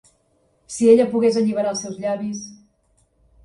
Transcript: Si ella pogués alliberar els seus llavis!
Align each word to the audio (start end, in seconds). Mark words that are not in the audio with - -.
Si 0.75 0.87
ella 0.93 1.05
pogués 1.11 1.39
alliberar 1.43 1.77
els 1.77 1.87
seus 1.87 2.03
llavis! 2.07 2.43